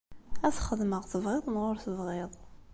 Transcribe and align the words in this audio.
Ad 0.45 0.53
t-xedmeɣ, 0.55 1.03
tebɣiḍ 1.11 1.45
neɣ 1.49 1.63
ur 1.71 1.77
tebɣiḍ. 1.83 2.31